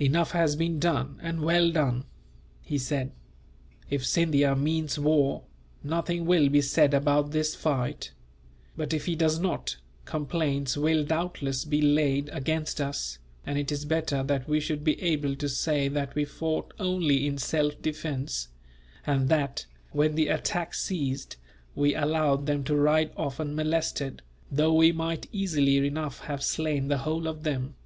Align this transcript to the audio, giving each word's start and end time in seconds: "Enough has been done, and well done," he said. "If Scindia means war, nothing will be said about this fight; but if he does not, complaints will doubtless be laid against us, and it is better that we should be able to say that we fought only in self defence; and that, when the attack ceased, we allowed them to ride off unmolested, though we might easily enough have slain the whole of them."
"Enough 0.00 0.32
has 0.32 0.56
been 0.56 0.80
done, 0.80 1.20
and 1.22 1.40
well 1.40 1.70
done," 1.70 2.02
he 2.62 2.78
said. 2.78 3.12
"If 3.88 4.04
Scindia 4.04 4.56
means 4.56 4.98
war, 4.98 5.44
nothing 5.84 6.26
will 6.26 6.48
be 6.48 6.60
said 6.62 6.92
about 6.92 7.30
this 7.30 7.54
fight; 7.54 8.10
but 8.76 8.92
if 8.92 9.06
he 9.06 9.14
does 9.14 9.38
not, 9.38 9.76
complaints 10.04 10.76
will 10.76 11.04
doubtless 11.04 11.64
be 11.64 11.80
laid 11.80 12.28
against 12.30 12.80
us, 12.80 13.20
and 13.46 13.56
it 13.56 13.70
is 13.70 13.84
better 13.84 14.24
that 14.24 14.48
we 14.48 14.58
should 14.58 14.82
be 14.82 15.00
able 15.00 15.36
to 15.36 15.48
say 15.48 15.86
that 15.86 16.12
we 16.16 16.24
fought 16.24 16.74
only 16.80 17.24
in 17.24 17.38
self 17.38 17.80
defence; 17.80 18.48
and 19.06 19.28
that, 19.28 19.64
when 19.92 20.16
the 20.16 20.26
attack 20.26 20.74
ceased, 20.74 21.36
we 21.76 21.94
allowed 21.94 22.46
them 22.46 22.64
to 22.64 22.74
ride 22.74 23.12
off 23.16 23.38
unmolested, 23.38 24.22
though 24.50 24.74
we 24.74 24.90
might 24.90 25.28
easily 25.30 25.76
enough 25.86 26.22
have 26.22 26.42
slain 26.42 26.88
the 26.88 26.98
whole 26.98 27.28
of 27.28 27.44
them." 27.44 27.76